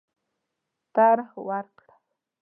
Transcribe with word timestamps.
طرح 0.95 1.29
ورکړه. 1.47 1.85